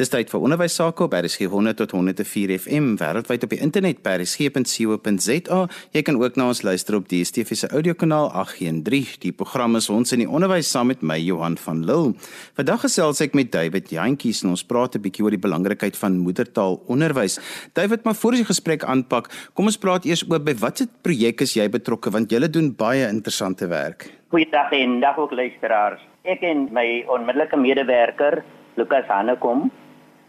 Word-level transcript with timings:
Dis 0.00 0.08
tyd 0.08 0.30
vir 0.32 0.40
onderwys 0.40 0.72
sake 0.78 1.02
op 1.04 1.12
RSG 1.12 1.44
100 1.52 1.76
tot 1.76 1.90
104 1.92 2.54
FM 2.54 2.94
wêreldwyd 2.96 3.42
op 3.44 3.50
die 3.52 3.58
internet 3.60 3.98
by 4.00 4.14
rsg.co.za. 4.22 5.58
Jy 5.92 6.02
kan 6.08 6.16
ook 6.16 6.38
na 6.40 6.46
ons 6.48 6.62
luister 6.64 6.94
op 6.96 7.10
DStv 7.10 7.58
se 7.60 7.68
audiokanaal 7.68 8.30
813. 8.32 9.18
Die 9.26 9.32
program 9.36 9.76
is 9.76 9.90
ons 9.92 10.14
in 10.16 10.22
die 10.22 10.28
onderwys 10.30 10.70
saam 10.72 10.88
met 10.88 11.02
my 11.04 11.18
Johan 11.20 11.58
van 11.60 11.82
Lille. 11.84 12.14
Vandag 12.56 12.86
gesels 12.86 13.20
ek 13.20 13.36
met 13.36 13.50
David 13.52 13.92
Jantjies 13.92 14.40
en 14.40 14.54
ons 14.54 14.62
praat 14.64 14.96
'n 14.96 15.02
bietjie 15.04 15.26
oor 15.26 15.36
die 15.36 15.42
belangrikheid 15.44 15.96
van 16.00 16.16
moedertaalonderwys. 16.16 17.36
David, 17.74 18.04
maar 18.04 18.16
voor 18.16 18.30
ons 18.30 18.40
die 18.40 18.48
gesprek 18.54 18.84
aanpak, 18.84 19.28
kom 19.52 19.66
ons 19.66 19.76
praat 19.76 20.06
eers 20.06 20.24
oor 20.30 20.40
by 20.40 20.54
watter 20.54 20.86
projek 21.02 21.42
is 21.42 21.52
jy 21.52 21.68
betrokke 21.68 22.10
want 22.10 22.32
jy 22.32 22.40
doen 22.48 22.72
baie 22.72 23.04
interessante 23.04 23.68
werk. 23.68 24.08
Goeiedag 24.30 24.72
en 24.72 25.00
dag 25.00 25.18
ook 25.18 25.32
luisteraars. 25.32 26.00
Ek 26.24 26.40
en 26.40 26.72
my 26.72 27.04
onmiddellike 27.06 27.56
medewerker 27.56 28.42
Lukas 28.76 29.04
Hanekom 29.06 29.70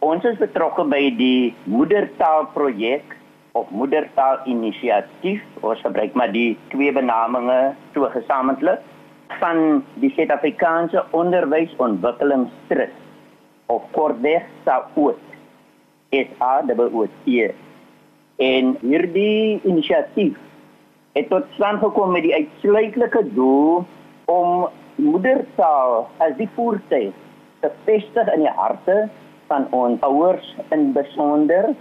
Ons 0.02 0.24
is 0.26 0.40
betrokke 0.42 0.82
by 0.90 1.12
die 1.14 1.54
moedertaalprojek 1.70 3.12
of 3.54 3.70
moedertaalinisiatief. 3.70 5.44
Ons 5.62 5.84
gebruik 5.86 6.18
maar 6.18 6.32
die 6.34 6.58
twee 6.72 6.90
benamings 6.96 7.78
so 7.94 8.10
gesamentlik 8.10 8.82
van 9.38 9.84
die 10.02 10.10
Suid-Afrikaanse 10.16 11.06
Onderwysontwikkelingstrust 11.14 12.98
of 13.70 13.86
kortweg 13.94 14.50
SAOT. 14.66 15.22
Is 16.18 16.28
AWOT. 16.42 17.30
En 18.42 18.74
hierdie 18.82 19.62
inisiatief 19.70 20.34
het 21.14 21.30
tot 21.30 21.46
stand 21.54 21.78
gekom 21.86 22.18
met 22.18 22.26
die 22.26 22.34
uitsluitlike 22.42 23.22
doel 23.38 23.86
om 24.26 24.66
moedertaal 24.98 26.10
as 26.26 26.34
die 26.42 26.50
voertuig 26.58 27.14
te 27.62 27.70
vestig 27.86 28.34
in 28.34 28.50
die 28.50 28.58
harte 28.58 29.06
van 29.52 29.68
ons 29.76 30.02
ouers 30.08 30.56
in 30.72 30.92
besonder 30.96 31.74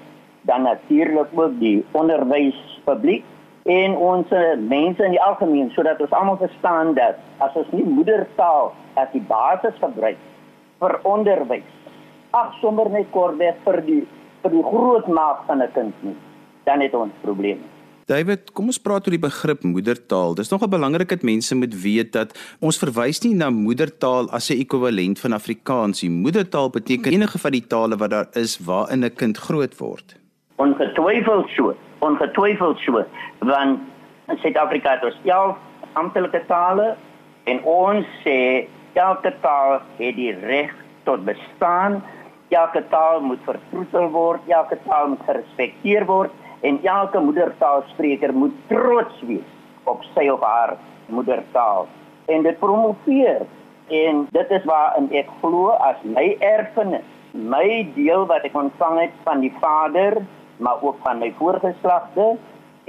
dan 0.48 0.62
natuurlik 0.62 1.30
ook 1.34 1.58
die 1.60 1.84
onderwyspubliek 1.92 3.24
en 3.70 3.96
ons 3.96 4.30
mense 4.58 5.04
in 5.04 5.14
die 5.14 5.22
algemeen 5.22 5.70
sodat 5.76 6.00
ons 6.00 6.14
almal 6.16 6.40
verstaan 6.40 6.94
dat 6.96 7.20
as 7.44 7.56
ons 7.60 7.74
nie 7.76 7.84
moedertaal 7.84 8.72
as 9.02 9.12
die 9.12 9.24
basis 9.28 9.76
gebruik 9.82 10.18
vir 10.80 10.96
onderwys 11.14 11.76
ag 12.36 12.56
sommer 12.62 12.88
net 12.90 13.10
kortweg 13.14 13.58
vir 13.66 13.82
die 13.90 14.00
vir 14.42 14.56
die 14.56 14.64
grootmaak 14.70 15.44
van 15.46 15.62
'n 15.62 15.72
kind 15.76 16.02
nie 16.06 16.16
dan 16.64 16.80
het 16.80 16.94
ons 16.94 17.12
probleme 17.22 17.79
David, 18.10 18.48
kom 18.56 18.72
ons 18.72 18.80
praat 18.82 19.06
oor 19.06 19.14
die 19.14 19.22
begrip 19.22 19.60
moedertaal. 19.62 20.32
Dis 20.34 20.48
nogal 20.50 20.70
belangrik 20.72 21.12
dat 21.12 21.22
mense 21.26 21.54
moet 21.54 21.74
weet 21.78 22.08
dat 22.16 22.32
ons 22.58 22.78
verwys 22.82 23.20
nie 23.22 23.36
na 23.38 23.52
moedertaal 23.54 24.26
as 24.34 24.50
'n 24.50 24.58
ekwivalent 24.64 25.20
van 25.22 25.32
Afrikaans 25.32 26.02
nie. 26.02 26.10
Moedertaal 26.10 26.70
beteken 26.70 27.12
enige 27.12 27.38
van 27.38 27.52
die 27.52 27.66
tale 27.66 27.96
wat 27.96 28.10
daar 28.10 28.26
is 28.34 28.58
waarin 28.66 29.04
'n 29.04 29.14
kind 29.14 29.38
groot 29.38 29.78
word. 29.78 30.16
Ongetwyfeld 30.56 31.48
so. 31.56 31.76
Ongetwyfeld 32.00 32.78
so. 32.78 33.04
Want 33.38 33.78
in 34.28 34.38
Suid-Afrika 34.42 34.90
het 34.90 35.04
ons 35.04 35.18
11 35.24 35.56
amptelike 35.92 36.42
tale 36.46 36.96
en 37.44 37.62
ons 37.64 38.06
sê 38.24 38.66
elke 38.94 39.32
taal 39.40 39.82
het 39.98 40.16
die 40.16 40.34
reg 40.34 40.74
tot 41.04 41.24
bestaan. 41.24 42.02
Elke 42.48 42.82
taal 42.90 43.20
moet 43.20 43.38
vertroetel 43.44 44.10
word, 44.10 44.40
elke 44.48 44.78
taal 44.84 45.08
moet 45.08 45.22
gerespekteer 45.26 46.06
word 46.06 46.30
en 46.60 46.80
elke 46.84 47.20
moedertaalspreker 47.20 48.34
moet 48.34 48.54
trots 48.66 49.22
wees 49.26 49.50
op 49.84 50.02
sy 50.14 50.28
of 50.28 50.40
haar 50.40 50.76
moedertaal. 51.06 51.88
En 52.26 52.42
dit 52.42 52.58
promoveer. 52.58 53.46
En 53.88 54.26
dit 54.30 54.50
is 54.50 54.64
waarin 54.64 55.08
ek 55.18 55.30
glo 55.40 55.74
as 55.82 55.98
my 56.06 56.36
erfenis 56.38 57.06
my 57.30 57.86
deel 57.94 58.26
wat 58.26 58.46
ek 58.46 58.54
ontvang 58.58 59.00
het 59.00 59.14
van 59.26 59.42
die 59.42 59.52
Vader 59.62 60.18
maar 60.58 60.82
ook 60.82 60.98
van 61.02 61.18
my 61.18 61.32
voorgeslagte 61.38 62.36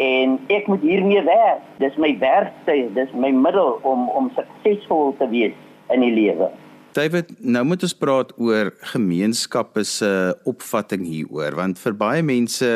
en 0.01 0.39
ek 0.49 0.67
moet 0.67 0.81
hiermee 0.81 1.21
werk. 1.23 1.61
Dis 1.77 1.95
my 1.95 2.15
werktuig 2.19 2.93
dis 2.97 3.13
my 3.13 3.29
middel 3.33 3.79
om 3.81 4.09
om 4.09 4.31
suksesvol 4.35 5.15
te 5.17 5.29
wees 5.29 5.57
in 5.93 6.05
die 6.05 6.13
lewe 6.13 6.51
David, 6.91 7.29
nou 7.39 7.61
moet 7.63 7.83
ons 7.85 7.93
praat 7.95 8.31
oor 8.41 8.71
gemeenskappe 8.91 9.83
se 9.87 10.09
opvatting 10.49 11.05
hieroor 11.07 11.55
want 11.55 11.79
vir 11.79 11.93
baie 11.95 12.23
mense 12.25 12.67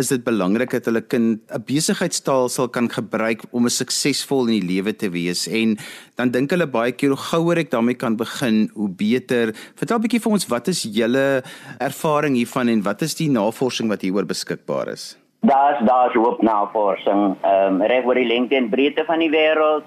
is 0.00 0.12
dit 0.12 0.24
belangrik 0.24 0.72
dat 0.72 0.88
hulle 0.88 1.02
kind 1.04 1.42
'n 1.52 1.64
besigheidstaal 1.68 2.48
sal 2.48 2.68
kan 2.68 2.88
gebruik 2.88 3.44
om 3.52 3.66
'n 3.66 3.76
suksesvol 3.80 4.48
in 4.48 4.60
die 4.60 4.68
lewe 4.72 4.92
te 4.96 5.10
wees 5.10 5.46
en 5.48 5.76
dan 6.16 6.30
dink 6.30 6.50
hulle 6.50 6.66
baie 6.66 6.92
keer 6.92 7.10
hoe 7.10 7.24
gouer 7.30 7.58
ek 7.58 7.70
daarmee 7.70 7.94
kan 7.94 8.16
begin, 8.16 8.70
hoe 8.74 8.88
beter. 8.88 9.52
Vertel 9.76 9.98
'n 9.98 10.02
bietjie 10.02 10.22
vir 10.22 10.32
ons 10.32 10.48
wat 10.48 10.68
is 10.68 10.82
julle 10.82 11.42
ervaring 11.78 12.34
hiervan 12.36 12.68
en 12.68 12.82
wat 12.82 13.02
is 13.02 13.14
die 13.14 13.28
navorsing 13.28 13.88
wat 13.88 14.00
hieroor 14.00 14.24
beskikbaar 14.24 14.88
is? 14.88 15.16
Daar's 15.40 15.78
daar's 15.84 16.14
hoop 16.14 16.42
navorsing, 16.42 17.36
ehm 17.42 17.74
um, 17.74 17.82
reg 17.82 18.04
oor 18.04 18.14
die 18.14 18.26
lengte 18.26 18.56
en 18.56 18.70
breedte 18.70 19.04
van 19.04 19.18
die 19.18 19.30
wêreld 19.30 19.84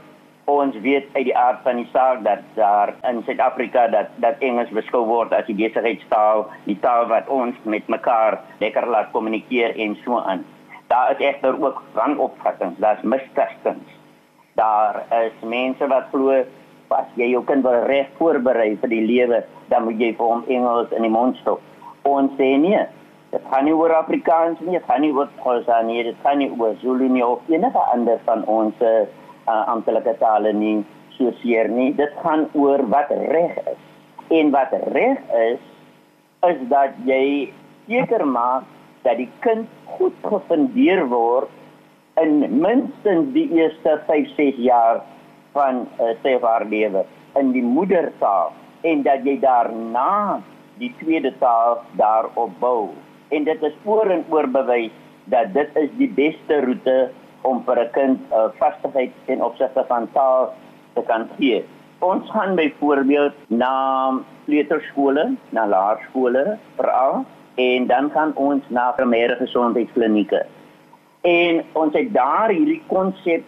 ons 0.60 0.76
weet 0.84 1.08
uit 1.14 1.26
die 1.28 1.38
aard 1.38 1.62
van 1.64 1.80
die 1.82 1.88
saak 1.92 2.24
dat 2.24 2.44
daar 2.56 2.94
in 3.10 3.22
Suid-Afrika 3.26 3.88
dat 3.94 4.14
dat 4.24 4.40
Engels 4.40 4.72
beskou 4.76 5.04
word 5.08 5.34
as 5.34 5.48
die 5.50 5.58
besigheidstaal, 5.58 6.46
die 6.66 6.78
taal 6.84 7.08
wat 7.12 7.30
ons 7.32 7.58
met 7.64 7.88
mekaar 7.88 8.40
lekker 8.64 8.88
laat 8.88 9.12
kommunikeer 9.16 9.76
en 9.76 9.98
so 10.04 10.20
aan. 10.20 10.46
Daar 10.92 11.14
is 11.14 11.24
egter 11.24 11.56
ook 11.62 11.84
wanopvattings, 11.94 12.80
daar's 12.84 13.02
misverstande. 13.02 14.00
Daar 14.60 15.04
is 15.24 15.46
mense 15.48 15.88
wat 15.88 16.10
glo 16.12 16.44
as 16.92 17.12
jy 17.16 17.30
jou 17.32 17.44
kind 17.48 17.64
wil 17.64 17.86
reg 17.88 18.10
voorberei 18.18 18.74
vir 18.82 18.92
die 18.92 19.04
lewe, 19.06 19.44
dan 19.72 19.86
moet 19.88 20.02
jy 20.02 20.12
vir 20.18 20.34
hom 20.34 20.44
Engels 20.52 20.92
in 20.98 21.08
die 21.08 21.14
mond 21.14 21.40
stop. 21.40 21.62
Ons 22.08 22.36
sê 22.40 22.58
nee. 22.60 22.82
Dit 23.32 23.44
gaan 23.48 23.64
nie 23.64 23.74
oor 23.78 23.94
Afrikaans 23.96 24.60
nie, 24.60 24.76
dit 24.76 24.88
gaan 24.90 25.06
nie 25.06 25.14
oor 25.16 25.30
Khoisa 25.40 25.78
nie, 25.88 26.02
dit 26.04 26.18
gaan 26.26 26.42
nie 26.42 26.50
oor 26.60 26.76
Zulu 26.82 27.08
nie 27.08 27.24
of 27.24 27.48
enige 27.48 27.84
ander 27.94 28.20
van 28.28 28.44
ons 28.52 28.76
uh, 29.48 29.64
amptelike 29.72 30.16
tale 30.20 30.54
nie 30.54 30.82
so 31.18 31.32
seer 31.42 31.70
nie. 31.70 31.92
Dit 31.98 32.14
gaan 32.24 32.48
oor 32.58 32.84
wat 32.92 33.12
reg 33.32 33.58
is. 33.66 33.82
En 34.32 34.52
wat 34.54 34.74
reg 34.94 35.22
is 35.46 35.60
is 36.48 36.62
dat 36.72 36.96
jy 37.06 37.52
seker 37.88 38.26
maak 38.26 38.66
dat 39.06 39.20
die 39.20 39.30
kind 39.46 39.70
goed 39.98 40.16
gefundeer 40.26 41.04
word 41.10 41.50
in 42.22 42.42
minstens 42.62 43.30
die 43.36 43.48
eerste 43.58 44.00
5-6 44.08 44.58
jaar 44.62 45.04
van 45.56 45.86
uh, 46.00 46.14
sy 46.24 46.38
haar 46.42 46.66
lewe 46.70 47.06
in 47.40 47.54
die 47.56 47.64
moedertaal 47.66 48.52
en 48.88 49.04
dat 49.06 49.26
jy 49.28 49.38
daarna 49.42 50.42
die 50.82 50.92
tweede 51.00 51.32
taal 51.40 51.82
daarop 52.00 52.54
bou. 52.60 52.90
En 53.30 53.46
dit 53.46 53.64
is 53.64 53.76
oor 53.86 54.10
en 54.10 54.26
oor 54.34 54.50
bewys 54.50 54.94
dat 55.32 55.54
dit 55.54 55.78
is 55.80 55.92
die 56.00 56.10
beste 56.18 56.62
roete 56.66 56.98
om 57.42 57.64
vir 57.66 57.80
'n 57.80 57.92
kind 57.92 58.20
uh, 58.32 58.50
vastigheid 58.60 59.12
in 59.26 59.44
opsigte 59.44 59.84
van 59.88 60.08
taal 60.14 60.54
te 60.94 61.02
kan 61.02 61.30
gee. 61.38 61.64
Ons 62.00 62.30
gaan 62.32 62.56
byvoorbeeld 62.56 63.34
na 63.48 63.74
kleuterskole, 64.46 65.36
na 65.50 65.68
laerskole 65.68 66.58
veral 66.76 67.26
en 67.56 67.88
dan 67.88 68.10
gaan 68.12 68.32
ons 68.36 68.64
na 68.68 68.92
primêre 68.98 69.36
gesondheidsklinieke. 69.36 70.46
En 71.22 71.64
ons 71.74 71.94
het 71.94 72.14
daar 72.14 72.50
hierdie 72.50 72.82
konsep 72.88 73.44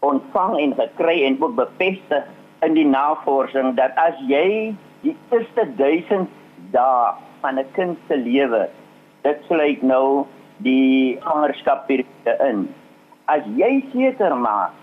ontvang 0.00 0.58
en 0.58 0.74
gekry 0.74 1.24
en 1.24 1.42
ook 1.42 1.54
bevestig 1.54 2.24
in 2.60 2.74
die 2.76 2.86
navorsing 2.86 3.74
dat 3.76 3.96
as 3.96 4.18
jy 4.28 4.74
die 5.04 5.16
eerste 5.32 5.64
1000 5.76 6.28
dae 6.72 7.14
van 7.40 7.58
'n 7.58 7.66
kind 7.72 7.98
se 8.08 8.16
lewe, 8.16 8.68
dit 9.22 9.38
sluit 9.48 9.82
nou 9.82 10.26
die 10.56 11.18
ouerskapperiode 11.24 12.36
in 12.48 12.68
as 13.30 13.46
jy 13.58 13.72
seker 13.92 14.34
maak 14.34 14.74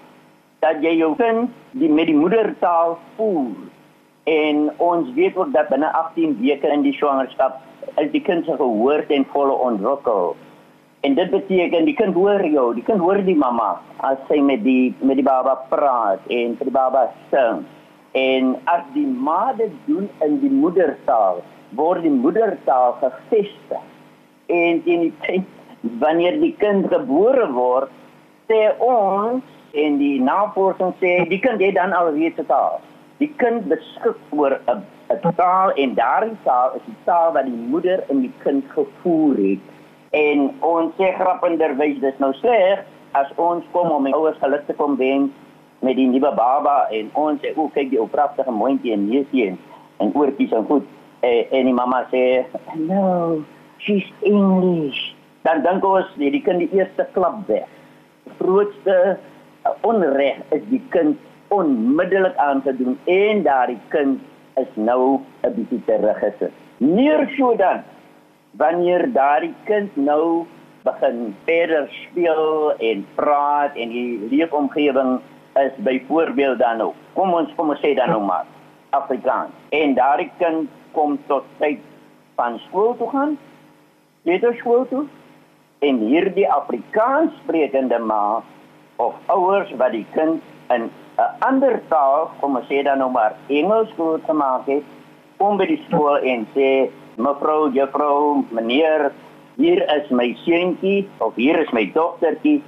dat 0.64 0.82
jy 0.82 0.96
jou 0.98 1.14
kind 1.20 1.52
die 1.78 1.90
met 1.92 2.10
die 2.10 2.18
moedertaal 2.18 2.98
voel. 3.18 3.52
En 4.28 4.68
ons 4.84 5.12
weet 5.16 5.38
ook 5.38 5.54
dat 5.54 5.70
binne 5.72 5.90
18 5.94 6.38
weke 6.42 6.72
in 6.74 6.84
die 6.84 6.96
swangerskap 6.98 7.62
is 8.02 8.12
die 8.12 8.24
kind 8.24 8.46
se 8.46 8.58
gehoor 8.60 9.06
ten 9.08 9.26
volle 9.34 9.56
ontwikkel. 9.70 10.36
En 11.06 11.16
dit 11.16 11.30
beteken 11.32 11.86
die 11.86 11.96
kind 11.96 12.18
hoor 12.18 12.44
jou 12.46 12.72
die 12.76 12.84
kind 12.84 13.04
hoor 13.04 13.22
die 13.24 13.38
mamma 13.38 13.78
as 14.08 14.18
sy 14.32 14.40
met 14.44 14.64
die 14.66 14.96
met 15.00 15.20
die 15.20 15.28
baba 15.28 15.56
praat 15.70 16.24
en 16.40 16.58
vir 16.58 16.72
die 16.72 16.78
baba 16.80 17.06
sing. 17.34 17.62
En 18.18 18.56
as 18.72 18.84
die 18.96 19.06
ma 19.06 19.54
dit 19.60 19.76
doen 19.86 20.10
in 20.26 20.40
die 20.42 20.52
moedertaal 20.52 21.44
word 21.78 22.02
die 22.08 22.16
moedertaal 22.16 22.98
gevestig 23.04 23.86
en 24.48 24.82
in 24.88 25.08
die 25.08 25.14
tyd 25.28 25.94
wanneer 26.02 26.40
die 26.42 26.56
kind 26.60 26.88
gebore 26.92 27.46
word 27.54 27.94
sê 28.48 28.60
ons 28.84 29.44
en 29.78 29.98
die 30.02 30.18
navorsing 30.24 30.94
sê 31.02 31.14
die 31.30 31.40
kind 31.44 31.62
het 31.62 31.76
dan 31.76 31.94
al 31.94 32.14
weet 32.16 32.38
dit 32.40 32.52
al. 32.52 32.80
Die 33.22 33.32
kind 33.42 33.68
beskik 33.72 34.18
oor 34.32 34.60
'n 34.68 34.84
'n 35.14 35.34
taal 35.36 35.72
en 35.76 35.96
daardie 35.96 36.38
taal 36.44 36.76
is 36.76 36.86
die 36.86 37.02
taal 37.06 37.34
wat 37.34 37.46
die 37.46 37.62
moeder 37.72 38.04
in 38.10 38.22
die 38.22 38.34
kind 38.44 38.64
gevoer 38.76 39.36
het. 39.38 39.64
En 40.12 40.52
ons 40.60 40.94
sê 40.98 41.14
grappenderwys 41.20 42.00
dis 42.00 42.20
nou 42.20 42.34
sê 42.44 42.80
as 43.12 43.30
ons 43.36 43.64
kom 43.72 43.92
om 43.92 44.14
ouers 44.14 44.38
geluk 44.40 44.66
te 44.68 44.74
kom 44.74 44.96
wens 44.96 45.32
met 45.80 45.96
die 45.96 46.08
nuwe 46.08 46.32
baba 46.36 46.88
en 46.92 47.10
ons 47.14 47.42
sê 47.42 47.54
o 47.56 47.70
kyk 47.74 47.90
die 47.90 48.08
pragtige 48.12 48.52
mondjie 48.52 48.94
en 48.94 49.10
neusie 49.10 49.48
en, 49.48 49.58
en 49.98 50.12
oortjies 50.14 50.52
en 50.52 50.66
goed. 50.66 50.86
en, 51.20 51.46
en 51.52 51.66
die 51.66 51.74
mamma 51.74 52.04
sê 52.12 52.46
no 52.76 53.44
she's 53.82 54.06
english 54.22 55.14
dan 55.42 55.64
dan 55.64 55.82
gous 55.82 56.10
die, 56.18 56.32
die 56.32 56.42
kind 56.42 56.60
die 56.60 56.70
eerste 56.78 57.08
klap 57.14 57.42
weg 57.48 57.66
grootste 58.40 59.18
uh, 59.66 59.72
onreg 59.82 60.40
is 60.56 60.64
die 60.72 60.82
kind 60.90 61.18
onmiddellik 61.54 62.36
aan 62.36 62.62
te 62.64 62.76
doen 62.78 62.98
en 63.06 63.44
daardie 63.44 63.80
kind 63.88 64.20
is 64.56 64.72
nou 64.74 65.20
'n 65.44 65.54
bietjie 65.56 65.82
teruggesit. 65.86 66.52
Meer 66.78 67.30
so 67.38 67.56
dan 67.56 67.84
wanneer 68.52 69.12
daardie 69.14 69.54
kind 69.64 69.96
nou 69.96 70.46
begin 70.84 71.36
verder 71.46 71.88
speel 71.92 72.74
en 72.78 73.06
praat 73.16 73.76
en 73.76 73.90
die 73.90 74.20
leefomgewing 74.30 75.20
is 75.56 75.74
byvoorbeeld 75.78 76.60
dan 76.60 76.78
nou 76.78 76.92
kom 77.14 77.34
ons 77.34 77.54
kom 77.56 77.70
ons 77.70 77.80
sê 77.80 77.94
dan 77.96 78.10
nou 78.10 78.22
maar 78.22 78.46
Afrikaans. 78.90 79.52
En 79.70 79.94
daardie 79.94 80.32
kind 80.38 80.70
kom 80.92 81.20
tot 81.28 81.44
tyd 81.58 81.80
van 82.36 82.60
skool 82.60 82.96
toe 82.98 83.10
gaan 83.10 83.38
lêer 84.28 84.56
skool 84.60 84.86
toe 84.90 85.06
en 85.80 86.00
hierdie 86.02 86.48
Afrikaans 86.50 87.34
sprekende 87.44 88.00
ma 88.00 88.42
of 88.98 89.14
ouers 89.30 89.72
wat 89.78 89.94
die 89.94 90.06
kind 90.14 90.42
in 90.74 90.90
'n 91.18 91.30
ander 91.50 91.82
taal 91.90 92.32
kom 92.40 92.56
ons 92.58 92.68
sê 92.70 92.84
dan 92.84 92.98
nou 92.98 93.10
maar 93.12 93.36
Engels 93.48 93.90
skool 93.90 94.20
te 94.26 94.34
maak 94.34 94.66
het 94.68 94.84
kom 95.38 95.58
by 95.58 95.66
die 95.66 95.82
skool 95.88 96.18
en 96.18 96.48
sê 96.56 96.90
mevrou 97.18 97.70
juffrou 97.74 98.46
meneer 98.50 99.12
hier 99.58 99.82
is 99.98 100.10
my 100.10 100.34
seentjie 100.46 101.08
of 101.18 101.36
hier 101.36 101.60
is 101.60 101.72
my 101.72 101.86
dogtertjie 101.94 102.64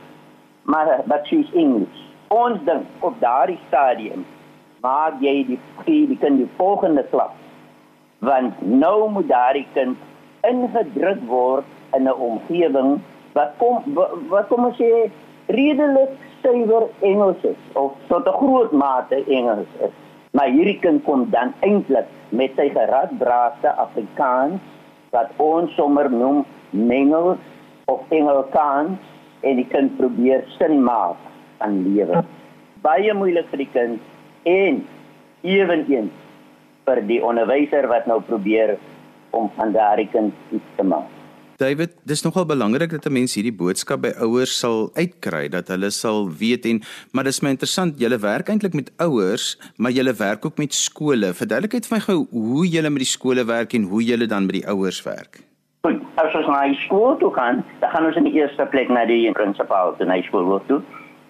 maar 0.64 1.02
but 1.06 1.26
she's 1.28 1.50
English 1.54 2.00
ons 2.28 2.62
dink 2.66 2.86
op 3.00 3.20
daardie 3.22 3.60
stadium 3.68 4.26
maak 4.82 5.22
jy 5.22 5.36
die 5.50 5.60
die 5.86 6.18
kind 6.22 6.38
die 6.38 6.52
volgende 6.58 7.04
klap 7.10 7.34
want 8.20 8.62
nou 8.62 9.10
moet 9.10 9.28
daardie 9.28 9.68
kind 9.74 9.98
ingedruk 10.50 11.22
word 11.28 11.79
in 11.96 12.08
'n 12.08 12.20
omgewing 12.30 13.00
wat 13.34 13.52
kom 13.58 13.84
wat 14.30 14.48
kom 14.48 14.66
ons 14.66 14.78
sê 14.78 15.12
redelik 15.48 16.12
suiwer 16.42 16.88
Engels 17.02 17.44
is 17.44 17.62
of 17.74 17.92
tot 18.08 18.28
'n 18.28 18.38
groot 18.42 18.72
mate 18.72 19.24
Engels 19.28 19.72
is 19.80 19.96
maar 20.32 20.50
hierdie 20.54 20.80
kind 20.80 21.04
kom 21.04 21.30
dan 21.30 21.54
eintlik 21.66 22.06
met 22.30 22.54
sy 22.56 22.70
geradbraaste 22.70 23.72
Afrikaans 23.86 24.62
wat 25.16 25.32
ons 25.42 25.74
sommer 25.76 26.10
noem 26.12 26.46
mengels 26.70 27.42
of 27.90 28.06
Engelkans 28.14 29.00
en 29.42 29.58
die 29.58 29.68
kind 29.72 29.96
probeer 29.98 30.44
sin 30.58 30.84
maak 30.84 31.18
aan 31.64 31.82
lewe. 31.88 32.22
Baie 32.84 33.14
moeilik 33.18 33.50
vir 33.52 33.64
die 33.64 33.72
kind 33.74 34.00
en 34.50 34.82
eweneens 35.42 36.14
vir 36.86 37.02
die 37.10 37.22
onderwyser 37.26 37.88
wat 37.90 38.08
nou 38.10 38.20
probeer 38.26 38.78
om 39.36 39.50
van 39.58 39.74
daardie 39.74 40.10
kind 40.14 40.34
iets 40.54 40.76
te 40.78 40.86
maak. 40.86 41.19
David, 41.60 41.92
dis 42.08 42.22
nogal 42.24 42.46
belangrik 42.48 42.94
dat 42.96 43.06
'n 43.06 43.12
mens 43.12 43.34
hierdie 43.36 43.52
boodskap 43.62 44.00
by 44.02 44.12
ouers 44.24 44.60
sal 44.60 44.92
uitkry 44.96 45.50
dat 45.50 45.68
hulle 45.68 45.90
sal 45.92 46.30
weet 46.32 46.66
en 46.66 46.80
maar 47.12 47.24
dis 47.24 47.42
my 47.42 47.50
interessant, 47.50 48.00
julle 48.00 48.18
werk 48.18 48.48
eintlik 48.48 48.74
met 48.74 48.92
ouers, 48.98 49.60
maar 49.76 49.92
julle 49.92 50.14
werk 50.14 50.46
ook 50.46 50.58
met 50.58 50.74
skole. 50.74 51.34
Verduidelik 51.34 51.72
vir 51.72 51.98
my 51.98 52.00
gou 52.00 52.28
hoe 52.32 52.66
julle 52.68 52.90
met 52.90 53.04
die 53.04 53.16
skole 53.18 53.44
werk 53.44 53.74
en 53.74 53.84
hoe 53.84 54.02
julle 54.02 54.26
dan 54.26 54.46
met 54.46 54.56
die 54.56 54.68
ouers 54.68 55.04
werk. 55.04 55.44
Goed, 55.84 56.00
as 56.16 56.34
ons 56.34 56.48
na 56.48 56.68
die 56.68 56.80
skool 56.86 57.18
toe 57.18 57.34
gaan, 57.34 57.66
dan 57.82 57.90
gaan 57.90 58.06
ons 58.06 58.16
in 58.16 58.24
die 58.24 58.40
eerste 58.40 58.66
plek 58.66 58.88
na 58.90 59.06
die 59.06 59.32
prinsipaal 59.32 59.98
toe, 59.98 60.06
na 60.06 60.14
die 60.14 60.24
skool 60.24 60.62
toe. 60.68 60.82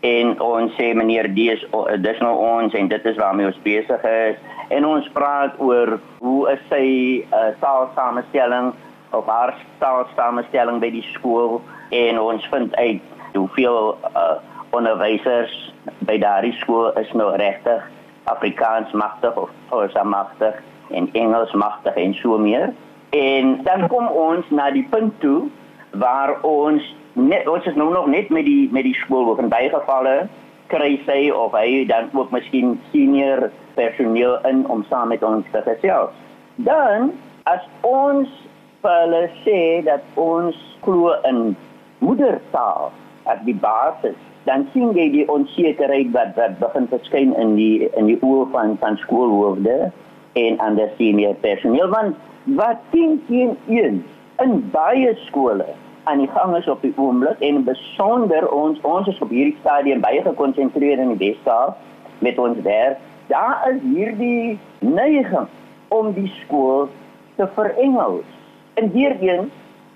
En 0.02 0.40
ons 0.40 0.72
sê 0.78 0.94
meneer, 0.94 1.34
dis 1.34 1.66
dis 2.02 2.20
nou 2.20 2.36
ons 2.38 2.74
en 2.74 2.88
dit 2.88 3.06
is 3.06 3.18
waarmee 3.18 3.48
ons 3.48 3.64
besig 3.64 4.04
is. 4.04 4.38
En 4.70 4.86
ons 4.86 5.10
praat 5.10 5.58
oor 5.58 6.00
hoe 6.20 6.52
is 6.52 6.62
sy 6.70 7.26
uh, 7.34 7.50
taalsamestelling 7.60 8.74
of 9.12 9.26
haar 9.26 9.56
taalsamestelling 9.78 10.80
by 10.80 10.90
die 10.94 11.06
skool 11.14 11.62
en 11.96 12.20
ons 12.20 12.46
vind 12.52 12.76
uit 12.76 13.02
hoeveel 13.34 13.98
uh, 14.16 14.38
onderwysers 14.76 15.54
by 16.06 16.18
daardie 16.22 16.54
skool 16.62 16.92
is 17.02 17.10
nou 17.18 17.32
regtig 17.42 17.86
Afrikaans 18.30 18.92
magtig 18.94 19.38
of 19.38 19.50
Xhosa 19.70 20.04
magtig 20.04 20.60
en 20.94 21.10
Engels 21.18 21.54
magtig 21.54 21.96
en 21.96 22.14
so 22.14 22.38
meer. 22.38 22.74
En 23.10 23.64
dan 23.64 23.88
kom 23.88 24.08
ons 24.08 24.46
na 24.50 24.70
die 24.72 24.86
punt 24.90 25.16
toe 25.20 25.48
waar 25.98 26.36
ons 26.46 26.86
net 27.14 27.48
ons 27.50 27.66
is 27.66 27.76
nou 27.76 27.90
nog 27.94 28.06
net 28.08 28.30
met 28.30 28.46
die 28.46 28.70
met 28.72 28.86
die 28.86 28.98
skool 29.02 29.32
ook 29.32 29.42
in 29.42 29.50
baie 29.50 29.70
gevalle 29.74 30.28
kry 30.70 31.00
sy 31.08 31.32
of 31.34 31.56
hy 31.58 31.86
dan 31.90 32.12
ook 32.14 32.30
miskien 32.32 32.78
senior 32.92 33.50
personeel 33.74 34.38
in 34.46 34.62
om 34.70 34.86
saam 34.90 35.10
met 35.10 35.24
ons 35.26 35.46
te 35.52 35.62
gesels. 35.66 36.14
Dan 36.56 37.12
as 37.50 37.66
ons 37.82 38.30
hulle 38.86 39.24
sê 39.44 39.82
dat 39.86 40.06
ons 40.16 40.56
glo 40.86 41.14
in 41.30 41.56
moedertaal 42.00 42.92
as 43.32 43.42
die 43.48 43.56
basis 43.56 44.18
dan 44.48 44.68
sien 44.74 44.94
jy 44.98 45.10
die 45.14 45.26
onsekerheid 45.30 46.14
wat 46.16 46.38
wat 46.40 46.56
begin 46.62 46.88
verskyn 46.94 47.36
in 47.44 47.56
die 47.60 47.90
in 48.00 48.08
die 48.12 48.20
oë 48.26 48.48
van 48.54 48.78
van 48.84 48.98
skoolhoofde 49.04 49.92
en 50.46 50.64
ander 50.64 50.90
senior 51.02 51.36
personeel 51.44 51.92
want 51.92 52.16
wat 52.62 52.82
teen 52.96 53.20
teen 53.28 53.58
een 53.68 54.02
in 54.44 54.58
baie 54.72 55.14
skole 55.28 55.68
aan 56.10 56.18
die 56.24 56.32
gang 56.34 56.56
is 56.58 56.68
op 56.68 56.82
die 56.82 56.94
oomblik 56.96 57.40
en 57.46 57.64
besonder 57.68 58.48
ons 58.52 58.80
ons 58.82 59.08
is 59.08 59.20
op 59.22 59.30
hierdie 59.36 59.58
stadium 59.60 60.02
baie 60.02 60.22
gekonsentreer 60.26 61.02
in 61.04 61.14
die 61.18 61.22
Weskaap 61.28 61.78
met 62.26 62.40
ons 62.40 62.58
werk. 62.66 62.98
Daar 63.28 63.68
is 63.70 63.82
hierdie 63.84 64.58
neiging 64.80 65.48
om 65.88 66.14
die 66.14 66.32
skool 66.42 66.90
te 67.38 67.48
verengels. 67.56 68.39
En 68.80 68.92
hierheen 68.96 69.50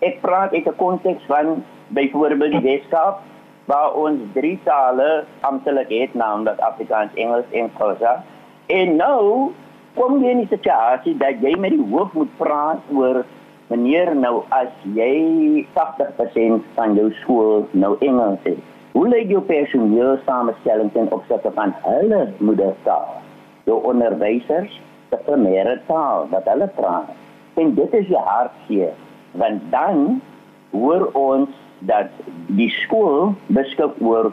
ek 0.03 0.17
praat 0.21 0.51
uit 0.51 0.67
'n 0.67 0.75
konteks 0.75 1.23
van 1.31 1.63
byvoorbeeld 1.87 2.51
die 2.51 2.65
Weskaap 2.69 3.21
waar 3.65 3.93
ons 3.95 4.19
drie 4.33 4.59
tale 4.63 5.23
amptelik 5.39 5.89
het, 5.89 6.13
naamlik 6.13 6.59
Afrikaans, 6.59 7.13
Engels 7.13 7.45
en 7.51 7.69
Xhosa. 7.75 8.23
En 8.65 8.95
nou 8.95 9.51
kom 9.93 10.23
jy 10.23 10.29
in 10.29 10.43
die 10.43 10.51
situasie 10.55 11.15
dat 11.17 11.39
jy 11.41 11.55
met 11.59 11.71
die 11.71 11.87
hoof 11.91 12.13
moet 12.13 12.35
praat 12.37 12.83
oor 12.91 13.23
meneer 13.67 14.15
nou 14.15 14.43
as 14.49 14.73
jy 14.97 15.65
80% 15.79 16.67
van 16.75 16.95
jou 16.99 17.09
skool 17.21 17.67
nou 17.71 17.95
Engels 17.99 18.43
is. 18.43 18.59
Hoe 18.91 19.07
lê 19.07 19.23
jou 19.29 19.41
personeel 19.41 20.17
samestelling 20.25 20.91
ten 20.91 21.11
opsigte 21.11 21.51
van 21.55 21.73
hulle 21.87 22.27
moedertaal? 22.37 23.21
Jou 23.63 23.79
onderwysers 23.83 24.81
se 25.09 25.17
primêre 25.25 25.79
taal 25.87 26.27
wat 26.29 26.45
hulle 26.51 26.67
praat. 26.75 27.22
En 27.53 27.73
dit 27.73 27.93
is 27.93 28.07
die 28.07 28.17
hartseer 28.17 28.93
want 29.33 29.61
dan 29.69 30.21
hoor 30.69 31.09
ons 31.17 31.49
dat 31.79 32.09
die 32.47 32.69
skool 32.69 33.33
beskik 33.47 33.97
oor 33.99 34.31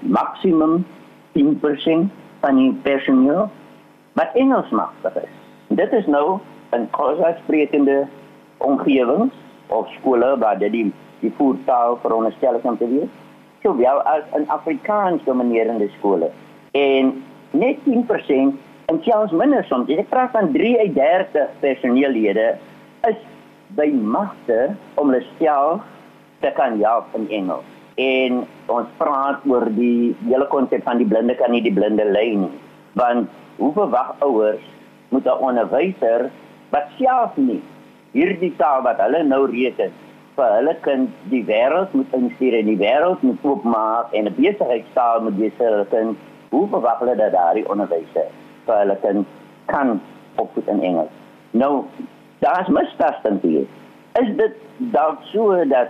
maksimum 0.00 0.84
10% 1.38 2.10
van 2.40 2.58
die 2.58 2.72
personeel 2.82 3.48
wat 4.18 4.34
Engels 4.34 4.70
magtig 4.70 5.16
is. 5.22 5.34
Dit 5.68 5.92
is 5.92 6.06
nou 6.06 6.38
'n 6.72 6.90
kosasprekende 6.90 8.06
omgewing 8.56 9.30
of 9.66 9.88
skole 9.98 10.38
waar 10.38 10.58
dit 10.58 10.72
die 10.72 10.92
die 11.20 11.32
voertaal 11.36 11.98
veronderstel 12.02 12.54
is 12.54 12.62
om 12.62 12.76
te 12.78 12.88
wees. 12.88 13.12
So 13.62 13.76
wel 13.76 14.02
as 14.02 14.22
'n 14.34 14.48
Afrikaans 14.48 15.24
dominerende 15.24 15.88
skole. 15.98 16.30
En 16.70 17.24
net 17.50 17.76
10% 17.84 18.54
en 18.86 19.00
selfs 19.02 19.34
minder 19.34 19.64
soms, 19.66 19.90
ek 19.90 20.10
praat 20.12 20.30
van 20.34 20.52
3 20.54 20.76
uit 20.78 20.94
30 20.94 21.54
personeellede 21.62 22.46
is 23.08 23.18
by 23.78 23.88
magte 23.90 24.76
om 24.94 25.10
hulle 25.10 25.24
self 25.40 25.82
te 26.44 26.52
kan 26.54 26.78
help 26.82 27.10
in 27.18 27.26
Engels. 27.40 27.66
En 27.98 28.44
ons 28.70 28.94
praat 29.00 29.42
oor 29.50 29.66
die 29.74 30.14
hele 30.26 30.46
konsep 30.52 30.84
van 30.86 31.00
die 31.02 31.08
blinde 31.08 31.34
kan 31.40 31.50
nie 31.50 31.64
die 31.64 31.74
blinde 31.74 32.06
lei 32.12 32.28
nie. 32.38 32.52
Want 33.00 33.32
hoe 33.58 33.72
verwag 33.74 34.14
ouers 34.22 34.62
moet 35.10 35.26
'n 35.26 35.42
onderwyser 35.48 36.30
wat 36.70 36.86
self 36.98 37.36
nie 37.36 37.62
hierdie 38.12 38.54
taal 38.56 38.82
wat 38.82 39.00
hulle 39.02 39.22
nou 39.24 39.46
reken 39.50 39.92
vir 40.36 40.50
hulle 40.56 40.74
kind 40.86 41.10
die 41.32 41.42
wêreld 41.42 41.92
moet 41.92 42.14
instuur 42.14 42.54
en 42.60 42.66
die 42.70 42.78
wêreld 42.78 43.22
moet 43.22 43.44
oopmaak 43.44 44.12
en 44.12 44.26
'n 44.26 44.34
besigheidstaal 44.38 45.22
moet 45.26 45.38
wees 45.42 45.56
vir 45.58 45.70
hulle 45.70 45.86
kind 45.90 46.16
hoe 46.50 46.66
verwag 46.68 46.98
hulle 46.98 47.16
dat 47.16 47.32
daardie 47.32 47.68
onderwyser 47.68 48.28
vir 48.66 48.78
hulle 48.82 48.96
kind 49.02 49.26
kan 49.72 50.00
opvoed 50.42 50.68
in 50.68 50.82
Engels. 50.82 51.12
Nou 51.50 51.84
daar's 52.44 52.68
misverstand 52.68 53.42
hier. 53.42 53.66
Is 54.20 54.32
dit 54.36 54.56
dalk 54.92 55.22
so 55.32 55.64
dat 55.68 55.88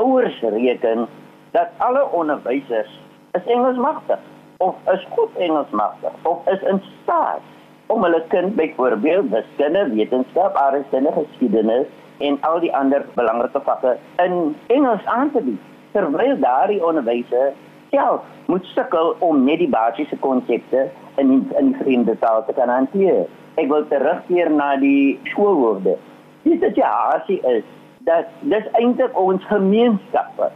ouers 0.00 0.40
reken 0.40 1.06
dat 1.52 1.68
alle 1.78 2.04
onderwysers 2.10 3.00
is 3.32 3.44
Engels 3.46 3.76
magtig 3.76 4.18
of 4.56 4.74
is 4.92 5.06
goed 5.16 5.36
Engels 5.36 5.70
magtig 5.70 6.12
of 6.22 6.48
is 6.48 6.62
in 6.62 6.82
staat 7.02 7.40
om 7.86 8.02
hulle 8.02 8.22
kind 8.28 8.54
byvoorbeeld 8.54 9.28
wiskunde, 9.30 9.88
wetenskap, 9.94 10.54
aardrykskunde, 10.56 11.12
geskiedenis 11.12 11.86
en 12.18 12.38
al 12.40 12.60
die 12.60 12.72
ander 12.76 13.04
belangrike 13.14 13.60
vakke 13.64 13.96
in 14.24 14.56
Engels 14.66 15.04
aan 15.04 15.32
te 15.32 15.42
bied 15.44 15.68
terwyl 15.92 16.38
daardie 16.40 16.80
onderwysers 16.86 17.58
self 17.92 18.24
moet 18.46 18.64
sukkel 18.72 19.14
om 19.18 19.44
net 19.44 19.60
die 19.60 19.68
basiese 19.68 20.16
konsepte 20.24 20.88
in 21.20 21.28
die, 21.28 21.40
in 21.60 21.72
die 21.72 21.80
vreemde 21.84 22.16
taal 22.24 22.44
te 22.46 22.56
kan 22.56 22.72
hanteer. 22.72 23.28
ek 23.60 23.68
wil 23.68 23.84
terugkeer 23.90 24.48
na 24.48 24.72
die 24.80 25.18
skoolhoofde. 25.28 25.98
Die 26.46 26.56
situasie 26.62 27.36
is 27.50 27.64
dat 28.08 28.30
dis 28.48 28.64
eintlik 28.80 29.12
ons 29.18 29.44
gemeenskappe. 29.50 30.48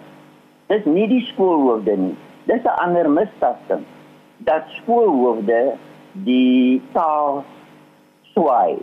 Dis 0.72 0.86
nie 0.88 1.04
die 1.10 1.22
skoolhoofde 1.28 1.96
nie. 1.96 2.14
Dis 2.48 2.64
'n 2.64 2.78
ander 2.84 3.10
misvatting 3.10 3.84
dat 4.48 4.64
skoolhoofde 4.80 5.76
die 6.24 6.80
taal 6.92 7.44
swaai 8.32 8.78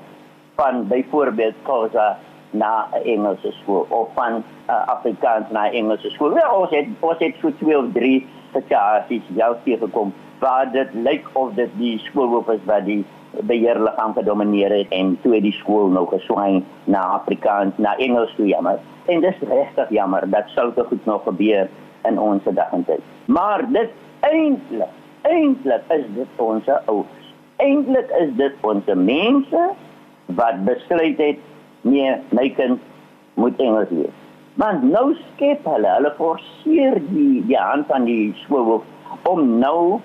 van 0.56 0.88
byvoorbeeld 0.88 1.56
Khoza 1.64 2.18
na 2.54 2.88
Engelse 3.04 3.52
skool 3.52 3.86
of 3.90 4.14
van 4.14 4.44
uh, 4.70 4.88
Afrikaans 4.88 5.50
na 5.50 5.72
Engelse 5.72 6.10
skool. 6.10 6.34
Wel, 6.34 6.50
ons 6.54 6.70
het 6.70 6.88
ons 7.00 7.20
het 7.20 7.36
so 7.42 7.52
twee 7.58 7.78
of 7.78 7.92
drie 7.94 8.28
situasies 8.54 9.28
jou 9.36 9.52
teëgekom 9.66 10.14
waar 10.40 10.72
dit 10.72 10.94
lyk 10.94 11.28
of 11.40 11.54
dit 11.60 11.70
die 11.80 11.98
skoolhoof 12.08 12.50
is 12.56 12.64
wat 12.70 12.86
die 12.86 13.04
beheerliggaam 13.50 14.14
gedomineer 14.14 14.74
het 14.76 14.92
en 14.94 15.16
toe 15.22 15.40
die 15.42 15.56
skool 15.58 15.90
nou 15.94 16.06
geswaai 16.12 16.64
na 16.86 17.02
Afrikaans 17.18 17.78
na 17.82 17.96
Engels 17.98 18.34
toe 18.38 18.48
jammer. 18.48 18.80
En 19.06 19.22
dis 19.22 19.40
regtig 19.50 19.90
jammer 19.90 20.30
dat 20.30 20.52
te 20.54 20.84
goed 20.90 21.06
nog 21.06 21.24
gebeur 21.24 21.70
in 22.04 22.20
ons 22.20 22.44
dag 22.44 22.72
en 22.72 22.86
tyd. 22.86 23.02
Maar 23.26 23.66
dit 23.72 23.90
eintlik 24.20 25.00
eintlik 25.24 25.84
is 25.96 26.06
dit 26.16 26.42
ons 26.44 26.68
ouers. 26.86 27.34
Eintlik 27.64 28.12
is 28.20 28.34
dit 28.36 28.54
ons 28.62 28.86
mense 28.96 29.70
wat 30.26 30.66
besluit 30.66 31.18
het 31.18 31.40
nee, 31.82 32.16
my 32.30 32.50
kind 32.58 32.80
moet 33.40 33.60
Engels 33.60 33.92
leer. 33.92 34.23
Maar 34.54 34.84
nou 34.86 35.16
skep 35.18 35.66
hulle, 35.66 35.90
hulle 35.96 36.12
forceer 36.18 37.00
die 37.10 37.42
die 37.50 37.58
hand 37.58 37.90
aan 37.92 38.06
die 38.06 38.34
skool 38.44 38.84
om 39.30 39.40
nou 39.58 40.00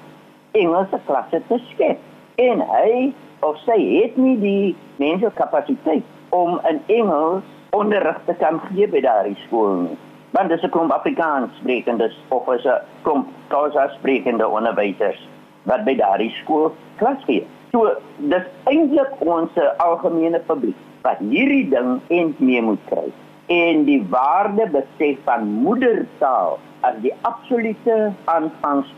Engelse 0.56 1.00
klasse 1.04 1.42
te 1.50 1.58
skep. 1.66 2.00
En 2.40 2.62
hy 2.70 3.10
of 3.44 3.58
sy 3.66 3.76
het 3.76 4.16
nie 4.16 4.38
die 4.40 4.70
mense 5.02 5.28
kapasiteit 5.36 6.32
om 6.32 6.56
in 6.70 6.80
Engels 6.96 7.44
onderrig 7.76 8.22
te 8.24 8.38
kan 8.40 8.62
gee 8.70 8.88
by 8.88 9.04
daardie 9.04 9.36
skool 9.44 9.82
nie. 9.82 9.98
Want 10.32 10.48
dis 10.48 10.64
'n 10.64 10.72
klomp 10.72 10.96
Afrikaans 10.96 11.52
sprekendes 11.60 12.16
of 12.28 12.48
is 12.54 12.64
'n 12.64 12.80
klomp 13.02 13.28
Khoisa 13.48 13.88
sprekende 13.98 14.48
onderwysers 14.48 15.20
wat 15.64 15.84
by 15.84 15.94
daardie 15.94 16.32
skool 16.40 16.72
klas 16.96 17.20
gee. 17.26 17.46
So 17.72 17.92
dis 18.16 18.44
eintlik 18.64 19.12
ons 19.20 19.50
algemene 19.76 20.40
publiek 20.40 20.76
wat 21.02 21.18
hierdie 21.18 21.68
ding 21.68 22.00
eens 22.08 22.38
mee 22.38 22.62
moet 22.62 22.84
kry 22.88 23.12
en 23.48 23.84
die 23.88 24.00
waarde 24.12 24.68
besef 24.72 25.20
van 25.24 25.46
moedertaal 25.64 26.58
as 26.86 26.98
die 27.04 27.14
absolute 27.28 27.96
aanvangs 28.24 28.92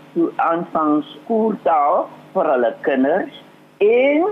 aanvangskooltaal 0.44 2.02
vir 2.34 2.50
hulle 2.52 2.72
kinders 2.86 3.40
en 3.86 4.26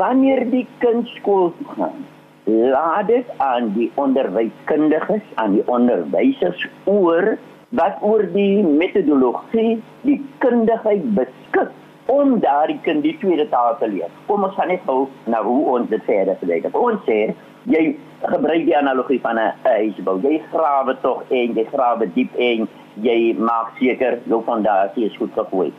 wanneer 0.00 0.44
die 0.50 0.66
kind 0.84 1.08
skool 1.18 1.52
toe 1.58 1.68
gaan 1.76 2.04
laat 2.44 3.06
dit 3.08 3.28
aan 3.36 3.70
die 3.76 3.90
onderwyskundiges 4.00 5.22
aan 5.40 5.56
die 5.58 5.66
onderwysers 5.76 6.66
oor 6.84 7.36
wat 7.68 8.02
oor 8.02 8.26
die 8.34 8.62
metodologie 8.62 9.78
die 10.08 10.20
kundigheid 10.44 11.06
beskik 11.16 11.72
om 12.12 12.38
daardie 12.40 12.78
kind 12.84 13.02
die 13.02 13.16
tweede 13.18 13.46
taal 13.48 13.78
te 13.80 13.88
leer. 13.88 14.12
Kom 14.28 14.44
ons 14.44 14.54
gaan 14.58 14.68
net 14.68 14.82
gou 14.84 15.06
na 15.30 15.40
hoe 15.42 15.60
ons 15.78 15.88
dit 15.88 16.02
verder 16.04 16.36
verduidelik. 16.42 16.76
Ons 16.76 17.00
sê 17.08 17.18
jy 17.64 17.96
gebruik 18.24 18.64
die 18.66 18.76
analogie 18.76 19.20
van 19.20 19.38
'n 19.38 19.52
huisbou. 19.62 20.20
Jy 20.22 20.42
grawe 20.52 20.96
tog 21.00 21.24
en 21.28 21.54
jy 21.54 21.64
grawe 21.72 22.06
diep 22.14 22.34
en 22.36 22.68
jy 23.02 23.34
maak 23.38 23.76
seker 23.78 24.18
jou 24.24 24.42
fondasie 24.42 25.04
is 25.06 25.16
goed 25.16 25.32
gegooi. 25.32 25.72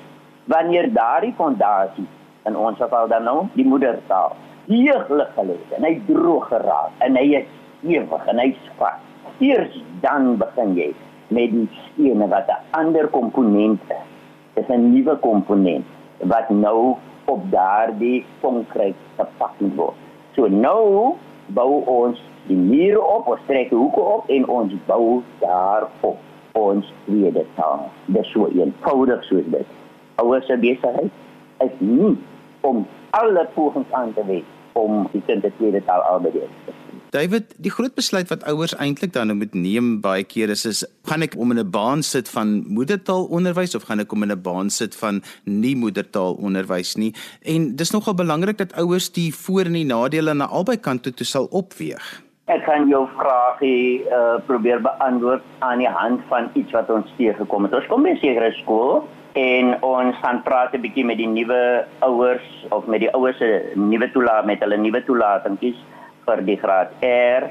Wanneer 0.45 0.93
daardie 0.93 1.33
fondasie 1.37 2.07
in 2.45 2.55
ons 2.55 2.77
geval 2.77 3.07
dan 3.07 3.23
nou 3.23 3.47
die 3.53 3.65
moedertaal 3.65 4.35
heeglik 4.67 5.29
gelê 5.37 5.55
het 5.61 5.77
en 5.77 5.83
hy 5.83 6.01
droog 6.07 6.47
geraak 6.49 6.91
en 7.05 7.15
hy 7.15 7.25
is 7.41 7.47
ewig 7.83 8.27
en 8.27 8.39
hy 8.39 8.55
spat. 8.65 8.99
Eers 9.39 9.83
dan 10.01 10.37
begin 10.37 10.75
jy 10.75 10.93
met 11.27 11.51
die 11.51 11.69
stene 11.85 12.27
wat 12.27 12.47
'n 12.47 12.61
ander 12.71 13.07
komponent 13.07 13.81
is. 13.89 14.05
Dit 14.53 14.69
is 14.69 14.75
'n 14.75 14.93
nuwe 14.93 15.15
komponent 15.19 15.85
wat 16.19 16.49
nou 16.49 16.95
op 17.25 17.41
daardie 17.51 18.25
konkreet 18.41 18.95
gepak 19.17 19.55
word. 19.75 19.95
So 20.35 20.47
nou 20.47 21.15
bou 21.47 21.83
ons 21.85 22.21
die 22.47 22.57
mure 22.57 23.01
op, 23.01 23.27
ons 23.27 23.41
trek 23.49 23.69
hoeke 23.73 23.99
op 23.99 24.29
en 24.29 24.47
ons 24.47 24.73
bou 24.87 25.21
daarop 25.41 26.55
ons 26.55 26.91
tweede 27.05 27.45
taal. 27.55 27.89
Dis 28.05 28.31
so 28.31 28.47
eenvoudig 28.47 29.23
soos 29.27 29.47
dit. 29.53 29.73
Ouers 30.21 30.45
se 30.47 30.57
besigheid 30.57 31.11
is 31.65 31.79
nie 31.79 32.15
om 32.61 32.85
alle 33.09 33.47
pogings 33.53 33.91
aan 33.91 34.13
te 34.13 34.25
wend 34.25 34.53
om 34.73 35.05
die 35.11 35.23
kind 35.25 35.43
te 35.43 35.51
tweede 35.57 35.83
taal 35.83 36.03
al 36.07 36.21
te 36.23 36.31
leer. 36.33 36.51
David, 37.15 37.53
die 37.63 37.71
groot 37.71 37.93
besluit 37.95 38.27
wat 38.27 38.41
ouers 38.49 38.73
eintlik 38.75 39.13
dan 39.15 39.29
nou 39.31 39.37
moet 39.39 39.53
neem 39.55 40.01
baie 40.03 40.25
keer 40.27 40.51
is 40.51 40.65
is 40.67 40.81
gaan 41.07 41.23
ek 41.23 41.37
om 41.39 41.53
in 41.53 41.61
'n 41.61 41.71
baan 41.71 42.01
sit 42.03 42.27
van 42.27 42.65
moedertaalonderwys 42.67 43.75
of 43.75 43.87
gaan 43.87 44.03
ek 44.03 44.11
om 44.11 44.23
in 44.23 44.31
'n 44.31 44.41
baan 44.41 44.69
sit 44.69 44.95
van 44.95 45.21
nie 45.45 45.75
moedertaalonderwys 45.75 46.95
nie? 46.95 47.13
En 47.43 47.75
dis 47.75 47.91
nogal 47.91 48.15
belangrik 48.15 48.57
dat 48.57 48.75
ouers 48.75 49.11
die 49.11 49.31
voor 49.33 49.65
en 49.65 49.79
die 49.79 49.85
nadele 49.85 50.29
aan 50.29 50.41
albei 50.41 50.77
kante 50.77 51.13
toe 51.13 51.25
sal 51.25 51.47
opweeg. 51.51 52.21
Ek 52.45 52.65
kan 52.65 52.89
jou 52.89 53.07
vraagie 53.17 54.03
uh, 54.11 54.35
probeer 54.45 54.81
beantwoord 54.81 55.43
aan 55.59 55.77
die 55.77 55.93
hand 55.99 56.19
van 56.27 56.49
iets 56.53 56.71
wat 56.71 56.89
ons 56.89 57.07
teëgekom 57.17 57.63
het. 57.63 57.73
Ons 57.73 57.87
kom 57.87 58.03
by 58.03 58.15
sekere 58.19 58.51
skool 58.51 59.07
en 59.33 59.81
ons 59.81 60.15
gaan 60.21 60.43
praat 60.43 60.73
'n 60.73 60.81
bietjie 60.81 61.05
met 61.05 61.17
die 61.17 61.27
nuwe 61.27 61.85
ouers 61.99 62.67
of 62.69 62.85
met 62.87 62.99
die 62.99 63.13
ouers 63.13 63.37
se 63.37 63.71
nuwe 63.75 64.11
toelaat 64.11 64.45
met 64.45 64.59
hulle 64.59 64.77
nuwe 64.77 65.03
toelatingkies 65.03 65.79
vir 66.25 66.41
die 66.45 66.57
graad 66.57 66.91
R 67.01 67.49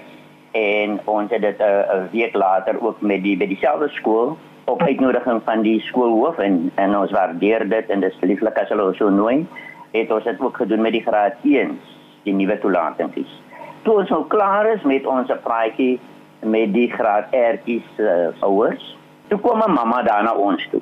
en 0.55 0.99
ons 1.11 1.31
het 1.31 1.43
dit 1.43 1.59
'n 1.59 1.63
uh, 1.63 2.11
week 2.11 2.35
later 2.35 2.81
ook 2.81 3.01
met 3.01 3.23
die 3.23 3.37
by 3.37 3.47
dieselfde 3.47 3.89
skool 3.89 4.37
op 4.65 4.83
uitnodiging 4.83 5.43
van 5.45 5.63
die 5.63 5.81
skoolhoof 5.81 6.39
en 6.39 6.71
en 6.75 6.97
ons 6.97 7.11
waardeer 7.11 7.69
dit 7.69 7.91
en 7.91 8.01
dis 8.01 8.21
lieflik 8.21 8.59
as 8.59 8.69
hulle 8.69 8.95
so 8.95 9.11
nooi 9.11 9.47
het 9.93 10.11
ons 10.11 10.25
dit 10.25 10.41
ook 10.41 10.57
gedoen 10.57 10.81
met 10.81 10.93
die 10.93 11.07
graad 11.07 11.35
1 11.43 11.79
die 12.25 12.35
nuwe 12.35 12.59
toelatingkies. 12.59 13.41
Toe 13.83 13.99
ons 14.01 14.11
nou 14.11 14.25
klaar 14.27 14.67
is 14.73 14.83
met 14.83 15.07
ons 15.07 15.31
praatjie 15.43 16.01
met 16.41 16.73
die 16.73 16.89
graad 16.93 17.33
R'tjies 17.33 17.87
uh, 17.99 18.33
ouers, 18.41 18.97
toe 19.29 19.39
kom 19.39 19.63
'n 19.63 19.73
mamma 19.73 20.03
daar 20.03 20.23
na 20.23 20.35
ons 20.35 20.69
toe. 20.71 20.81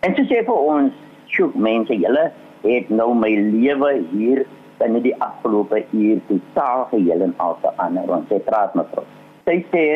En 0.00 0.14
sy 0.14 0.22
sê 0.22 0.44
vir 0.44 0.54
ons, 0.54 0.92
"Sjoe, 1.26 1.50
mense, 1.54 1.94
julle 1.94 2.32
het 2.62 2.88
nou 2.90 3.14
my 3.14 3.30
lewe 3.34 4.04
hier 4.10 4.46
binne 4.78 5.00
die 5.04 5.14
afgelope 5.24 5.82
uur 5.92 6.20
totaal 6.28 6.86
geheel 6.92 7.24
en 7.28 7.34
al 7.42 7.56
verander 7.62 8.06
want 8.10 8.28
sy 8.32 8.38
praat 8.48 8.74
met 8.78 8.90
my. 8.96 9.04
Sy 9.46 9.58
sê 9.72 9.86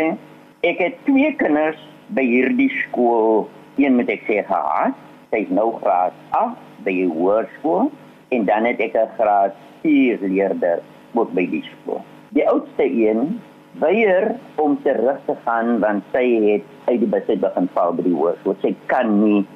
ek 0.67 0.83
het 0.83 0.99
twee 1.07 1.33
kinders 1.41 1.81
by 2.17 2.25
hierdie 2.27 2.71
skool, 2.85 3.49
een 3.81 3.97
met 3.97 4.11
ek 4.13 4.27
sê 4.29 4.41
gehad, 4.47 4.97
sy 5.31 5.45
is 5.45 5.53
nou 5.55 5.71
graad 5.81 6.17
8 6.39 6.85
by 6.87 6.95
die 6.97 7.11
hoërskool 7.11 7.91
en 8.35 8.47
dan 8.49 8.67
het 8.67 8.81
ek 8.81 8.97
'n 8.97 9.15
graad 9.19 9.55
4 9.83 10.19
leerder 10.23 10.83
moet 11.13 11.31
by 11.35 11.47
die 11.47 11.65
skool. 11.71 12.03
Die 12.35 12.47
oudste 12.49 12.85
een 12.85 13.41
weier 13.79 14.37
om 14.57 14.79
terug 14.83 15.19
te 15.27 15.35
gaan 15.45 15.79
want 15.81 16.05
sy 16.13 16.25
het 16.51 16.65
uit 16.87 17.01
die 17.01 17.11
besit 17.11 17.41
begin 17.41 17.69
val 17.75 17.93
by 17.93 18.03
die 18.03 18.15
hoërskool. 18.15 18.57
Sy 18.63 18.75
kan 18.87 19.21
nie 19.23 19.47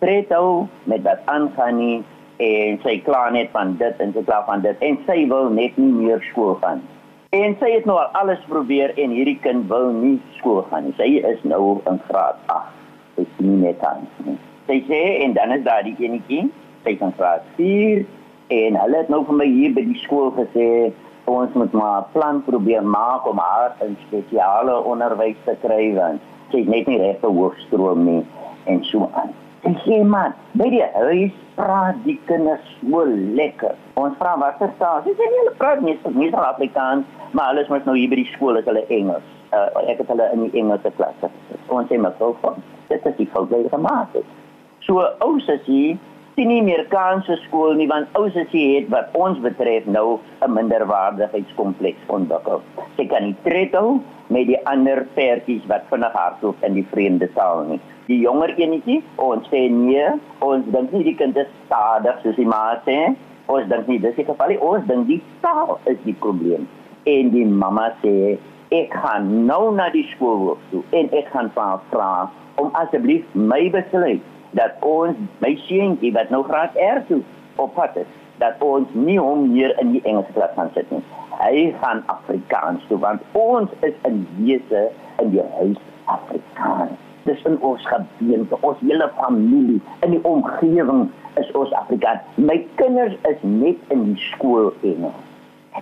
tred 0.00 0.32
hou 0.34 0.66
met 0.84 1.04
dat 1.04 1.20
aangaan 1.26 1.76
nie 1.76 2.04
en 2.40 2.78
sy 2.84 2.96
kla 3.04 3.26
net 3.34 3.50
van 3.52 3.74
dit 3.80 4.00
en 4.00 4.14
sy 4.16 4.22
kla 4.24 4.40
van 4.46 4.62
dit 4.64 4.86
en 4.86 4.96
sy 5.06 5.18
wil 5.28 5.50
net 5.52 5.76
nie 5.80 5.92
meer 5.92 6.22
skool 6.30 6.56
gaan. 6.62 6.80
En 7.36 7.56
sy 7.60 7.68
het 7.76 7.84
nou 7.86 7.98
al 8.00 8.08
alles 8.18 8.40
probeer 8.50 8.94
en 8.98 9.12
hierdie 9.14 9.38
kind 9.44 9.68
wil 9.70 9.92
nie 9.94 10.16
skool 10.38 10.64
gaan 10.70 10.88
nie. 10.88 10.94
Sy 10.98 11.10
is 11.28 11.42
nou 11.46 11.76
in 11.90 12.00
graad 12.08 12.40
8. 12.54 12.72
Sy 13.18 13.26
sien 13.36 13.52
nie 13.52 13.60
net 13.68 13.84
aan 13.86 14.08
nie. 14.24 14.38
Sy 14.70 14.80
sê 14.88 15.02
en 15.26 15.36
dan 15.36 15.52
is 15.54 15.62
daar 15.66 15.84
die 15.86 15.94
enetjie, 15.98 16.48
sy 16.86 16.96
kan 16.98 17.14
graad 17.18 17.46
4 17.58 18.02
en 18.56 18.80
hulle 18.80 18.98
het 18.98 19.12
nou 19.12 19.22
vir 19.28 19.38
my 19.38 19.46
hier 19.46 19.76
by 19.76 19.84
die 19.86 20.00
skool 20.02 20.32
gesê 20.38 20.66
ons 21.30 21.54
moet 21.54 21.72
maar 21.72 22.00
'n 22.00 22.10
plan 22.12 22.42
probeer 22.42 22.82
maak 22.82 23.26
om 23.30 23.38
haar 23.38 23.76
in 23.86 23.96
spesiale 24.06 24.74
onderwys 24.92 25.38
te 25.44 25.54
kry 25.62 25.94
want 25.94 26.20
sy 26.50 26.64
het 26.64 26.68
net 26.68 26.86
nie 26.86 26.98
reg 26.98 27.20
vir 27.20 27.30
hoofstroom 27.30 28.04
nie 28.04 28.24
en 28.64 28.84
so 28.84 29.10
aan. 29.14 29.30
En 29.62 29.76
sê 29.84 30.02
man, 30.02 30.34
by 30.52 30.68
die 30.72 30.86
huis 30.94 31.32
praat 31.60 31.98
die 32.06 32.16
kinders 32.28 32.64
so 32.80 33.04
lekker. 33.36 33.76
Ons 34.00 34.16
vra 34.20 34.36
wat 34.40 34.60
se 34.60 34.68
taal? 34.80 35.02
Sy 35.04 35.14
sê 35.18 35.28
hulle 35.34 35.54
praat 35.60 35.82
nie 35.84 35.96
so 36.02 36.12
nie 36.16 36.30
Afrikaans, 36.32 37.08
maar 37.36 37.52
alles 37.52 37.68
moet 37.72 37.88
nou 37.88 37.96
hier 37.98 38.10
by 38.12 38.20
die 38.22 38.30
skool 38.32 38.60
is 38.60 38.68
hulle 38.68 38.86
Engels. 38.88 39.26
Uh, 39.50 39.66
ek 39.90 40.00
het 40.02 40.12
hulle 40.12 40.28
in 40.34 40.46
die 40.46 40.62
Engelse 40.62 40.92
klas. 40.96 41.26
Ons 41.68 41.90
sê 41.90 41.98
maar 42.00 42.16
so. 42.20 42.54
Dit 42.88 43.04
is 43.06 43.18
die 43.18 43.28
fout 43.34 43.52
wat 43.52 43.68
gemaak 43.74 44.16
het. 44.16 44.38
So 44.86 45.04
ouers 45.26 45.50
sê 45.50 45.58
sien 45.64 46.48
nie 46.48 46.62
meer 46.64 46.86
kanse 46.88 47.36
skool 47.44 47.76
nie 47.76 47.88
want 47.90 48.08
ouers 48.16 48.38
sê 48.52 48.62
het 48.78 48.88
wat 48.94 49.12
ons 49.18 49.40
betref 49.44 49.84
nou 49.86 50.20
'n 50.46 50.54
minderwaardigheidskompleks 50.56 52.08
ontwikkel. 52.08 52.62
Sy 52.96 53.06
kan 53.06 53.22
nie 53.24 53.36
tred 53.44 53.76
met 54.30 54.46
die 54.50 54.58
ander 54.70 55.04
pertjies 55.14 55.66
wat 55.70 55.88
vinnig 55.90 56.14
hardloop 56.18 56.68
in 56.68 56.78
die 56.78 56.86
vreemde 56.92 57.30
taal 57.38 57.64
nie 57.70 57.80
die 58.10 58.20
jonger 58.24 58.54
enetjie 58.58 59.00
ons 59.30 59.48
sê 59.52 59.66
nee 59.72 60.06
ons 60.46 60.70
dink 60.76 60.94
nie 60.94 61.06
die 61.10 61.18
kind 61.18 61.36
is 61.42 61.50
stadig 61.64 62.22
soos 62.22 62.38
die 62.40 62.48
ma 62.48 62.64
sê 62.86 63.00
Ons 63.50 63.66
dink 63.66 63.88
nie 63.90 63.98
dis 63.98 64.14
die 64.14 64.26
geval 64.28 64.52
nie. 64.52 64.60
Ons 64.62 64.86
dink 64.86 65.08
die 65.08 65.18
taal 65.42 65.78
is 65.90 65.98
die 66.04 66.14
probleem. 66.22 66.68
En 67.10 67.32
die 67.34 67.46
mamma 67.48 67.88
sê 68.04 68.36
ek 68.76 68.92
gaan 69.02 69.30
nou 69.48 69.72
na 69.74 69.88
die 69.90 70.04
skool 70.12 70.52
toe 70.70 70.84
en 70.94 71.10
ek 71.18 71.32
gaan 71.32 71.50
vra 71.56 72.10
om 72.62 72.70
asseblief 72.78 73.24
my 73.34 73.64
besluit 73.74 74.22
dat 74.54 74.78
ons 74.86 75.18
my 75.42 75.50
seentjie 75.66 76.12
wat 76.14 76.30
nou 76.30 76.44
graad 76.46 76.76
R 76.78 77.02
toe 77.08 77.22
op 77.58 77.74
pad 77.74 77.98
is 78.04 78.12
dat 78.38 78.62
ons 78.62 78.86
nie 78.94 79.18
hom 79.18 79.48
hier 79.56 79.74
in 79.82 79.96
die 79.96 80.04
Engelse 80.04 80.36
klas 80.36 80.54
gaan 80.54 80.70
sit 80.76 80.90
nie. 80.94 81.02
Hy 81.40 81.70
gaan 81.80 82.02
Afrikaans 82.12 82.82
toe 82.88 82.98
want 83.00 83.22
ons 83.32 83.70
is 83.86 83.94
in 84.08 84.26
wese 84.36 84.82
in 85.22 85.30
die 85.32 85.44
huis 85.56 85.78
Afrikaans. 86.04 86.98
Dis 87.24 87.40
in 87.48 87.56
ons 87.64 87.86
gebeente, 87.88 88.58
ons 88.60 88.82
hele 88.84 89.08
familie, 89.16 89.78
in 90.04 90.12
die 90.16 90.20
omgewing 90.28 91.06
is 91.40 91.48
ons 91.56 91.72
Afrikaans. 91.80 92.26
My 92.36 92.58
kinders 92.80 93.16
is 93.30 93.40
net 93.40 93.80
in 93.88 94.04
die 94.10 94.20
skool 94.30 94.72
Engels. 94.84 95.26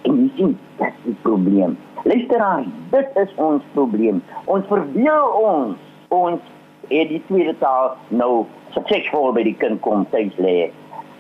En 0.05 0.15
jy 0.21 0.29
sien, 0.37 0.55
dit 0.79 0.87
is 0.87 1.05
die 1.09 1.17
probleem. 1.27 1.75
Luisteraar, 2.07 2.65
dit 2.95 3.21
is 3.25 3.35
ons 3.43 3.67
probleem. 3.75 4.23
Ons 4.47 4.67
verbeel 4.71 5.37
ons 5.43 5.87
ons 6.15 6.55
het 6.89 7.11
die 7.11 7.23
tweede 7.27 7.55
taal 7.59 7.97
nou 8.15 8.47
suksesvol 8.77 9.33
by 9.35 9.43
die 9.49 9.57
kind 9.59 9.83
kom 9.85 10.07
tuis 10.15 10.35
lê. 10.39 10.71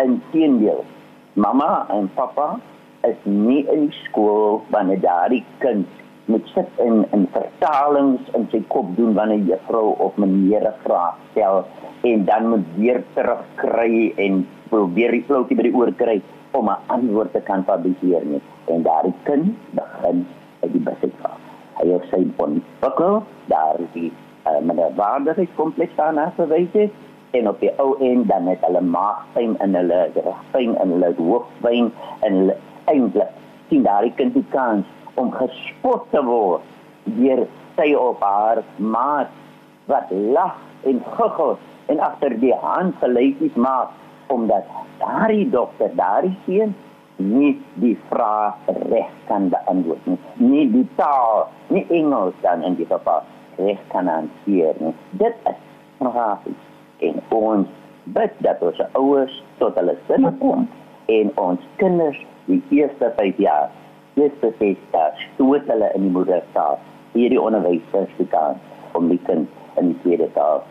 Inteendeel, 0.02 0.84
mamma 1.34 1.86
en 1.92 2.06
pappa 2.14 2.52
is 3.06 3.16
nie 3.24 3.66
in 3.72 3.88
die 3.88 3.98
skool 4.04 4.62
wanneer 4.74 5.00
daardie 5.00 5.44
kind 5.58 5.86
moet 6.28 6.48
sit 6.54 6.68
in 6.84 7.06
in 7.16 7.26
vertalings 7.32 8.20
in 8.36 8.48
sy 8.52 8.60
kop 8.68 8.90
doen 8.96 9.14
wanneer 9.16 9.44
juffrou 9.50 9.94
of 10.06 10.16
meneer 10.16 10.66
'n 10.68 10.80
vraag 10.84 11.16
stel 11.30 11.64
en 12.10 12.24
dan 12.24 12.48
moet 12.48 12.66
weer 12.76 13.02
terugkry 13.14 14.12
en 14.16 14.46
probeer 14.68 15.10
die 15.10 15.24
floutie 15.28 15.56
by 15.56 15.62
die 15.62 15.74
oor 15.74 15.92
kry 15.92 16.20
om 16.52 16.68
'n 16.68 16.82
antwoord 16.86 17.32
te 17.32 17.40
kan 17.40 17.64
fabriseer 17.64 18.24
nie. 18.24 18.42
En 18.64 18.82
daardie 18.82 19.14
kind 19.22 19.56
begin 19.70 20.26
by 20.60 20.68
die 20.72 20.80
basiese 20.80 21.16
vraag. 21.20 21.40
Hy 21.78 21.88
het 21.92 22.04
sy 22.10 22.22
ontwikkel 22.36 23.22
daar 23.46 23.78
die 23.92 24.12
uh, 24.46 24.60
met 24.60 24.76
'n 24.76 24.94
waardigheid 24.96 25.54
kompleks 25.56 25.96
daarna 25.96 26.32
verwys 26.36 26.72
het 26.72 26.92
en 27.30 27.48
op 27.48 27.60
die 27.60 27.72
ou 27.78 27.96
end 28.00 28.28
dan 28.28 28.44
met 28.44 28.60
hulle 28.60 28.80
maagpyn 28.80 29.56
in 29.60 29.74
hulle 29.74 30.10
rugpyn 30.14 30.76
en 30.76 30.88
hulle 30.90 31.14
hoofpyn 31.16 31.92
en 32.20 32.32
hulle 32.32 32.56
eintlik 32.92 33.34
sien 33.68 33.84
daardie 33.86 34.14
kind 34.18 34.34
die 34.34 34.46
kans 34.54 34.86
om 35.20 35.30
gespot 35.34 36.06
te 36.12 36.22
word 36.24 36.64
deur 37.18 37.44
sy 37.76 37.92
op 37.98 38.22
haar 38.24 38.62
maat 38.78 39.32
wat 39.90 40.10
lag 40.10 40.56
en 40.88 41.00
guggel 41.16 41.56
en 41.92 42.02
agter 42.04 42.36
die 42.42 42.54
hand 42.62 42.96
gelykies 43.02 43.56
maak 43.56 43.94
omdat 44.34 44.68
daardie 45.00 45.48
dokter 45.50 45.92
daardie 45.96 46.36
seun 46.46 46.74
nie 47.18 47.54
die 47.82 47.96
vraag 48.08 48.54
reg 48.90 49.10
kan 49.26 49.48
beantwoord 49.50 50.06
nie. 50.06 50.18
Nie 50.36 50.66
die 50.70 50.86
taal 50.94 51.48
nie 51.74 51.82
Engels 51.90 52.34
dan 52.44 52.62
in 52.62 52.76
die 52.78 52.86
geval 52.86 53.24
reg 53.58 53.80
kan 53.90 54.06
hanteer 54.06 54.78
nie. 54.78 54.94
Dit 55.18 55.34
is 55.50 55.58
grafies 55.98 56.66
en 57.02 57.22
ons 57.34 57.68
bid 58.14 58.34
dat 58.46 58.62
ons 58.62 58.78
ouers 58.92 59.42
tot 59.58 59.74
hulle 59.78 59.96
sinne 60.06 60.30
kom 60.42 60.68
en 61.10 61.32
ons 61.40 61.66
kinders 61.82 62.20
die 62.48 62.62
eerste 62.80 63.12
5 63.16 63.38
jaar. 63.44 63.68
Eerste 64.18 64.52
ses 64.58 64.80
jaar 64.92 65.20
stoot 65.34 65.68
hulle 65.70 65.92
in 65.94 66.08
die 66.08 66.14
moedertaal. 66.14 66.80
Hierdie 67.12 67.40
onderwysers 67.40 68.10
se 68.16 68.26
kans 68.32 68.58
om 68.98 69.08
die 69.12 69.20
kind 69.28 69.48
in 69.78 69.92
die 69.92 70.00
tweede 70.02 70.32
taal 70.34 70.64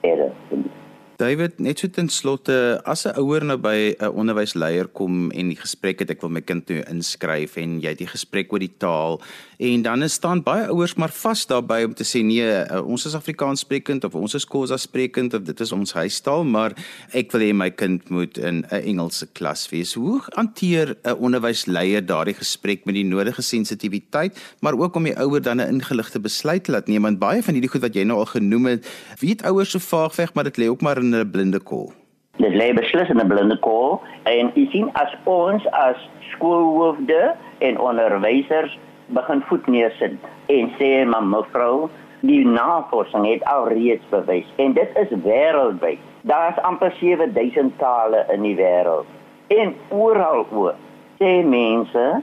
te 0.00 0.16
leer 0.16 0.83
David, 1.16 1.60
net 1.62 1.78
so 1.78 1.86
ten 1.86 2.08
slotte, 2.10 2.80
as 2.84 3.06
'n 3.06 3.14
ouer 3.22 3.44
nou 3.44 3.56
by 3.56 3.94
'n 4.00 4.10
onderwysleier 4.10 4.88
kom 4.88 5.30
en 5.30 5.48
die 5.48 5.56
gesprek 5.56 6.00
het 6.00 6.10
ek 6.10 6.20
wil 6.20 6.30
my 6.30 6.40
kind 6.40 6.66
toe 6.66 6.82
inskryf 6.90 7.56
en 7.56 7.80
jy 7.80 7.88
het 7.88 7.98
die 7.98 8.10
gesprek 8.10 8.52
oor 8.52 8.58
die 8.58 8.74
taal 8.78 9.20
en 9.58 9.82
dan 9.82 10.02
is 10.02 10.12
staan 10.12 10.42
baie 10.42 10.66
ouers 10.66 10.94
maar 10.94 11.12
vas 11.12 11.46
daarbey 11.46 11.84
om 11.84 11.94
te 11.94 12.04
sê 12.04 12.22
nee, 12.24 12.42
uh, 12.42 12.80
ons 12.86 13.06
is 13.06 13.14
Afrikaans 13.14 13.60
sprekend 13.60 14.04
of 14.04 14.14
ons 14.14 14.34
is 14.34 14.44
Khoisa 14.44 14.76
sprekend 14.76 15.34
of 15.34 15.42
dit 15.46 15.60
is 15.60 15.72
ons 15.72 15.92
huistaal, 15.92 16.44
maar 16.44 16.74
ek 17.12 17.32
wil 17.32 17.40
hê 17.40 17.52
my 17.54 17.70
kind 17.70 18.10
moet 18.10 18.38
in 18.38 18.64
'n 18.70 18.82
Engelse 18.84 19.26
klas 19.32 19.68
wees. 19.70 19.94
Hoe 19.94 20.20
hanteer 20.34 20.96
'n 21.04 21.16
onderwysleier 21.18 22.04
daardie 22.06 22.34
gesprek 22.34 22.84
met 22.84 22.94
die 22.94 23.04
nodige 23.04 23.42
sensitiwiteit, 23.42 24.38
maar 24.60 24.74
ook 24.74 24.96
om 24.96 25.04
die 25.04 25.16
ouer 25.16 25.42
dan 25.42 25.60
'n 25.60 25.68
ingeligte 25.78 26.20
besluit 26.20 26.64
te 26.64 26.72
laat 26.72 26.88
neem 26.88 27.02
want 27.02 27.18
baie 27.18 27.42
van 27.42 27.54
hierdie 27.54 27.70
goed 27.70 27.82
wat 27.82 27.94
jy 27.94 28.02
nou 28.04 28.18
al 28.18 28.26
genoem 28.26 28.66
het, 28.66 28.86
weet 29.20 29.42
ouers 29.42 29.70
so 29.70 29.78
vaag 29.78 30.16
weg, 30.16 30.34
maar 30.34 30.44
dit 30.44 30.56
lê 30.56 30.68
ook 30.68 30.80
maar 30.80 31.03
'n 31.12 31.30
blinde 31.30 31.60
kol. 31.60 31.92
Dit 32.36 32.54
lê 32.54 32.72
beslis 32.74 33.10
in 33.10 33.20
'n 33.20 33.28
blinde 33.28 33.58
kol 33.60 34.00
en 34.24 34.50
jy 34.54 34.66
sien 34.70 34.88
as 34.94 35.12
ons 35.24 35.66
as 35.72 35.96
skoolhoofde 36.32 37.34
en 37.58 37.78
onderwysers 37.78 38.78
begin 39.06 39.42
voet 39.48 39.66
neersit 39.66 40.16
en 40.46 40.72
sê 40.78 41.04
maar 41.06 41.22
mevrou 41.22 41.90
die 42.20 42.46
navorsing 42.46 43.26
het 43.26 43.44
alreeds 43.44 44.04
bewys 44.10 44.48
en 44.56 44.72
dit 44.72 44.90
is 45.02 45.12
wêreldwyd. 45.24 45.98
Daar's 46.22 46.58
amper 46.62 46.92
7000 47.00 47.78
tale 47.78 48.26
in 48.32 48.42
die 48.42 48.56
wêreld. 48.56 49.06
En 49.48 49.74
oral 49.88 50.46
oor 50.50 50.74
sê 51.20 51.44
mense 51.44 52.22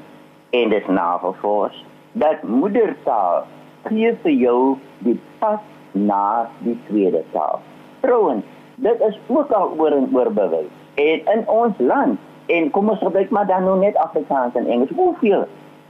en 0.49 0.69
dit 0.69 0.87
navors 0.87 1.83
dat 2.11 2.43
moedertaal 2.43 3.45
gee 3.87 4.15
vir 4.23 4.31
jou 4.31 4.77
die 5.05 5.19
pas 5.39 5.61
na 5.91 6.49
die 6.65 6.77
tweede 6.87 7.23
taal. 7.31 7.61
Trouwens, 8.01 8.45
dit 8.81 9.01
is 9.07 9.19
ook 9.27 9.51
al 9.51 9.73
oor 9.77 9.91
en 9.95 10.09
oor 10.13 10.31
bewys. 10.33 10.73
En 10.93 11.25
in 11.33 11.43
ons 11.47 11.77
land, 11.77 12.19
en 12.45 12.69
kom 12.69 12.89
ons 12.89 12.99
gebruik 12.99 13.29
maar 13.29 13.47
dan 13.47 13.63
nou 13.63 13.77
net 13.79 13.95
Afrikaans 13.95 14.55
en 14.59 14.67
Engels. 14.67 14.89
Hoeveel 14.95 15.45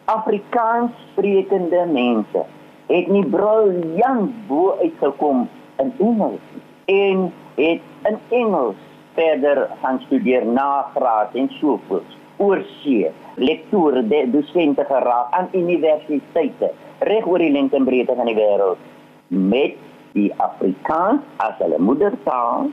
Afrikaans 0.05 0.91
sprekende 1.11 1.85
mense 1.91 2.45
het 2.91 3.07
nie 3.07 3.25
briljant 3.25 4.31
bo 4.47 4.75
uitgekom 4.81 5.47
in 5.79 5.93
Engels 5.97 6.47
en 6.85 7.29
het 7.55 7.81
in 8.09 8.17
Engels 8.29 8.79
verder 9.13 9.67
gaan 9.81 10.01
studeer 10.05 10.45
nagraad 10.45 11.35
en 11.35 11.49
so 11.59 11.79
voort 11.87 12.17
oor 12.41 12.63
see 12.81 13.11
lektore 13.35 14.03
de 14.07 14.23
dosente 14.31 14.83
geraak 14.87 15.33
aan 15.37 15.49
universiteite 15.53 16.71
reg 16.99 17.27
oor 17.27 17.43
die 17.43 17.51
lengte 17.51 17.79
en 17.79 17.87
breedte 17.87 18.15
van 18.15 18.29
die 18.29 18.37
wêreld 18.37 18.89
met 19.27 19.77
die 20.13 20.31
Afrikaans 20.37 21.21
as 21.37 21.57
hulle 21.57 21.79
moedertaal 21.79 22.69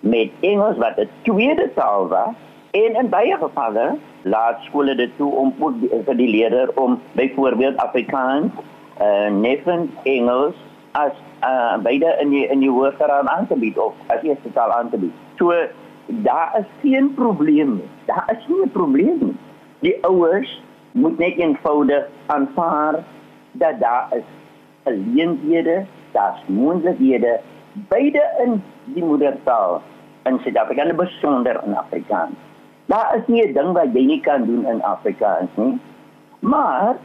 met 0.00 0.30
Engels 0.40 0.78
wat 0.78 0.98
'n 0.98 1.08
tweede 1.22 1.70
taal 1.74 2.08
was 2.08 2.34
en 2.70 2.96
in 3.00 3.08
baie 3.08 3.36
gevalle 3.36 3.98
laat 4.22 4.62
skole 4.62 4.94
dit 4.94 5.10
toe 5.16 5.32
om 5.34 5.54
ook 5.58 5.80
die, 5.80 5.90
vir 6.04 6.16
die 6.16 6.28
leerder 6.28 6.70
om 6.74 7.00
byvoorbeeld 7.12 7.76
Afrikaans, 7.76 8.52
uh, 9.00 9.26
eh, 9.26 9.32
neffen 9.32 9.90
Engels 10.02 10.54
as 10.92 11.12
uh, 11.44 11.76
beide 11.82 12.16
in 12.20 12.30
die 12.30 12.46
in 12.48 12.60
die 12.60 12.70
hoërgraad 12.70 13.26
aan 13.26 13.46
te 13.46 13.56
bied 13.56 13.78
of 13.78 13.94
as 14.06 14.22
eerste 14.22 14.52
taal 14.52 14.72
aan 14.72 14.90
te 14.90 14.98
bied. 14.98 15.12
So 15.36 15.52
daar 16.06 16.56
is 16.58 16.68
geen 16.82 17.14
probleem 17.14 17.74
nie. 17.74 17.88
Daar 18.04 18.24
is 18.36 18.46
nie 18.48 18.62
'n 18.64 18.70
probleem 18.70 19.18
nie. 19.20 19.36
Die 19.80 19.96
ouers 20.04 20.62
moet 20.92 21.18
net 21.18 21.36
eenvoudig 21.36 22.04
aanvaar 22.26 23.04
dat 23.52 23.80
daar 23.80 24.06
is 24.10 24.28
geleenthede 24.84 25.84
daar's 26.12 26.40
moontlikhede 26.46 27.40
beide 27.88 28.22
in 28.44 28.62
die 28.94 29.04
moedertaal 29.04 29.80
in 30.28 30.38
Suid-Afrika 30.44 30.84
en 30.84 30.96
besonder 30.96 31.60
in 31.66 31.76
Afrikaans. 31.76 32.36
Daar 32.86 33.16
is 33.16 33.26
nie 33.26 33.46
'n 33.46 33.52
ding 33.54 33.72
wat 33.72 33.94
jy 33.94 34.04
nie 34.04 34.20
kan 34.20 34.44
doen 34.44 34.66
in 34.66 34.82
Afrikaans 34.82 35.50
nie. 35.54 35.78
Maar 36.40 36.96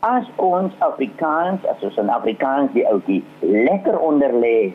as 0.00 0.24
ons 0.36 0.72
Afrikaans, 0.78 1.66
as 1.66 1.82
ons 1.82 1.96
in 1.96 2.08
Afrikaans 2.08 2.72
die 2.72 2.86
ouetjie 2.88 3.24
lekker 3.40 3.98
onder 3.98 4.32
lê, 4.32 4.72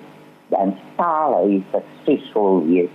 dan 0.48 0.76
sal 0.98 1.36
hy 1.40 1.64
suksesvol 1.72 2.66
wees 2.68 2.90